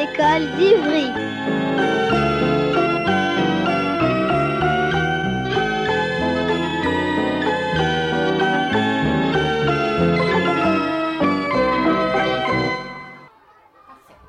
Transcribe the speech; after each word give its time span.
écoles 0.00 0.46
d'Ivry. 0.56 1.12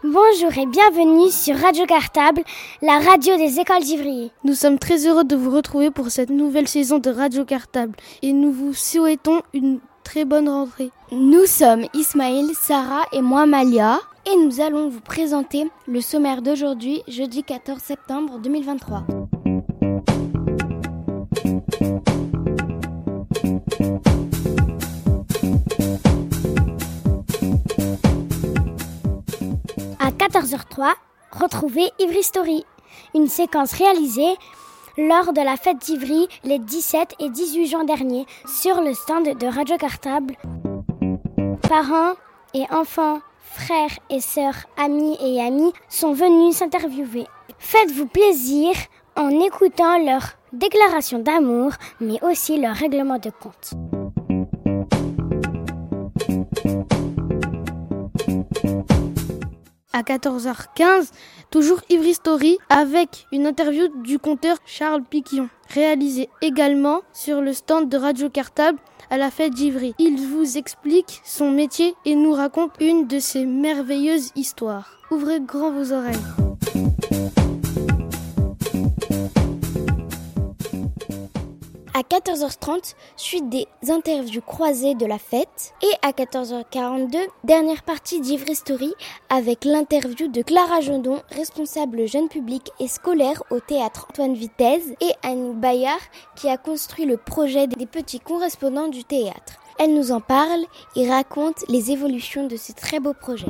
Bonjour 0.04 0.58
et 0.58 0.66
bienvenue 0.66 1.32
sur 1.32 1.56
Radio 1.56 1.86
Cartable, 1.86 2.42
la 2.82 3.00
radio 3.00 3.38
des 3.38 3.60
écoles 3.60 3.82
d'Ivry. 3.82 4.32
Nous 4.44 4.56
sommes 4.56 4.78
très 4.78 5.08
heureux 5.08 5.24
de 5.24 5.38
vous 5.38 5.52
retrouver 5.52 5.90
pour 5.90 6.10
cette 6.10 6.32
nouvelle 6.32 6.68
saison 6.68 7.00
de 7.00 7.10
Radio 7.10 7.46
Cartable 7.46 7.96
et 8.22 8.34
nous 8.34 8.52
vous 8.52 8.74
souhaitons 8.74 9.42
une 9.54 9.80
très 10.04 10.26
bonne 10.26 10.50
rentrée. 10.50 10.92
Nous 11.14 11.46
sommes 11.46 11.86
Ismaël, 11.94 12.48
Sarah 12.60 13.06
et 13.14 13.22
moi 13.22 13.46
Malia 13.46 14.00
et 14.26 14.36
nous 14.36 14.62
allons 14.62 14.90
vous 14.90 15.02
présenter 15.02 15.66
le 15.88 16.02
sommaire 16.02 16.42
d'aujourd'hui, 16.42 17.02
jeudi 17.08 17.44
14 17.44 17.80
septembre 17.82 18.40
2023. 18.40 19.04
À 30.00 30.10
14h03, 30.12 30.94
retrouvez 31.32 31.90
Ivry 32.00 32.24
Story, 32.24 32.66
une 33.16 33.28
séquence 33.28 33.74
réalisée 33.74 34.36
lors 34.98 35.34
de 35.34 35.42
la 35.42 35.58
fête 35.58 35.80
d'Ivry 35.80 36.28
les 36.44 36.60
17 36.60 37.16
et 37.20 37.30
18 37.30 37.68
juin 37.68 37.84
dernier 37.86 38.26
sur 38.46 38.82
le 38.82 38.94
stand 38.94 39.38
de 39.38 39.48
Radio 39.48 39.78
Cartable. 39.78 40.36
Parents 41.62 42.14
et 42.54 42.66
enfants, 42.72 43.22
frères 43.52 44.00
et 44.10 44.22
sœurs, 44.22 44.66
amis 44.78 45.18
et 45.22 45.42
amis 45.42 45.74
sont 45.90 46.14
venus 46.14 46.56
s'interviewer. 46.56 47.26
Faites-vous 47.60 48.08
plaisir 48.08 48.74
en 49.16 49.30
écoutant 49.42 49.98
leur 50.04 50.24
déclaration 50.54 51.20
d'amour, 51.20 51.74
mais 52.00 52.24
aussi 52.24 52.60
leur 52.60 52.76
règlement 52.76 53.18
de 53.18 53.30
compte. 53.30 53.74
À 60.02 60.04
14h15, 60.04 61.12
toujours 61.52 61.80
Ivry 61.92 62.16
Story 62.16 62.58
avec 62.70 63.28
une 63.32 63.46
interview 63.46 63.88
du 64.02 64.18
conteur 64.18 64.58
Charles 64.66 65.04
Piquion, 65.04 65.48
réalisée 65.70 66.28
également 66.42 67.02
sur 67.14 67.40
le 67.40 67.54
stand 67.54 67.88
de 67.88 67.98
Radio 67.98 68.28
Cartable 68.28 68.80
à 69.12 69.18
la 69.18 69.30
fête 69.30 69.54
d'Ivry. 69.54 69.94
Il 70.00 70.20
vous 70.26 70.58
explique 70.58 71.22
son 71.24 71.52
métier 71.52 71.94
et 72.04 72.16
nous 72.16 72.34
raconte 72.34 72.72
une 72.80 73.06
de 73.06 73.20
ses 73.20 73.46
merveilleuses 73.46 74.32
histoires. 74.36 74.98
Ouvrez 75.12 75.40
grand 75.40 75.70
vos 75.70 75.94
oreilles. 75.94 76.41
14h30, 82.12 82.96
suite 83.16 83.48
des 83.48 83.68
interviews 83.90 84.42
croisées 84.42 84.96
de 84.96 85.06
la 85.06 85.18
fête. 85.18 85.74
Et 85.82 85.94
à 86.02 86.12
14h42, 86.12 87.16
dernière 87.46 87.84
partie 87.84 88.20
d'Ivry 88.20 88.54
Story 88.54 88.94
avec 89.30 89.64
l'interview 89.64 90.28
de 90.28 90.42
Clara 90.42 90.82
Jondon, 90.82 91.22
responsable 91.30 92.10
jeune 92.10 92.28
public 92.28 92.70
et 92.82 92.90
scolaire 92.90 93.42
au 93.50 93.62
théâtre 93.62 94.08
Antoine 94.10 94.34
Vitesse, 94.34 94.90
et 95.00 95.14
Annick 95.24 95.56
Bayard 95.56 96.02
qui 96.36 96.50
a 96.50 96.58
construit 96.58 97.06
le 97.06 97.16
projet 97.16 97.68
des 97.68 97.86
petits 97.86 98.20
correspondants 98.20 98.90
du 98.90 99.06
théâtre. 99.06 99.54
Elle 99.80 99.94
nous 99.94 100.12
en 100.12 100.20
parle 100.20 100.66
et 100.98 101.10
raconte 101.10 101.64
les 101.70 101.92
évolutions 101.92 102.46
de 102.46 102.58
ce 102.58 102.74
très 102.74 103.00
beau 103.00 103.14
projet. 103.14 103.48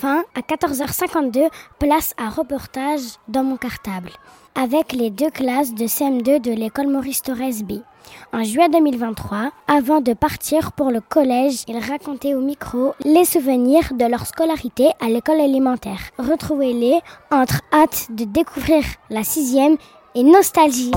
Enfin, 0.00 0.22
à 0.36 0.42
14h52, 0.42 1.48
place 1.80 2.14
à 2.18 2.28
reportage 2.28 3.00
dans 3.26 3.42
mon 3.42 3.56
cartable, 3.56 4.10
avec 4.54 4.92
les 4.92 5.10
deux 5.10 5.28
classes 5.28 5.74
de 5.74 5.86
CM2 5.86 6.40
de 6.40 6.52
l'école 6.52 6.86
Maurice 6.86 7.20
Torres 7.20 7.64
B. 7.64 7.80
En 8.32 8.44
juillet 8.44 8.68
2023, 8.68 9.50
avant 9.66 10.00
de 10.00 10.12
partir 10.12 10.70
pour 10.70 10.92
le 10.92 11.00
collège, 11.00 11.64
ils 11.66 11.80
racontaient 11.80 12.34
au 12.34 12.40
micro 12.40 12.94
les 13.04 13.24
souvenirs 13.24 13.92
de 13.92 14.04
leur 14.04 14.24
scolarité 14.24 14.88
à 15.00 15.08
l'école 15.08 15.40
élémentaire. 15.40 15.98
Retrouvez-les 16.16 17.00
entre 17.32 17.60
hâte 17.72 18.06
de 18.10 18.22
découvrir 18.22 18.84
la 19.10 19.24
sixième 19.24 19.78
et 20.14 20.22
nostalgie. 20.22 20.92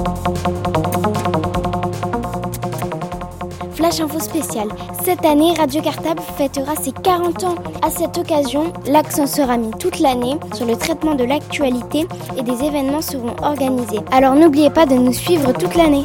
Info 4.00 4.20
spécial. 4.20 4.70
Cette 5.04 5.26
année, 5.26 5.54
Radio 5.58 5.82
Cartable 5.82 6.22
fêtera 6.38 6.76
ses 6.76 6.94
40 6.94 7.44
ans. 7.44 7.56
À 7.82 7.90
cette 7.90 8.18
occasion, 8.18 8.72
l'accent 8.88 9.28
sera 9.28 9.58
mis 9.58 9.72
toute 9.72 10.00
l'année 10.00 10.38
sur 10.54 10.66
le 10.66 10.78
traitement 10.78 11.14
de 11.14 11.26
l'actualité 11.26 12.08
et 12.38 12.42
des 12.42 12.64
événements 12.64 13.02
seront 13.02 13.36
organisés. 13.42 14.00
Alors 14.12 14.36
n'oubliez 14.36 14.70
pas 14.70 14.86
de 14.86 14.96
nous 14.96 15.12
suivre 15.12 15.52
toute 15.52 15.76
l'année. 15.76 16.04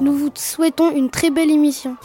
Nous 0.00 0.12
vous 0.12 0.30
souhaitons 0.34 0.90
une 0.90 1.10
très 1.10 1.30
belle 1.30 1.50
émission. 1.50 1.96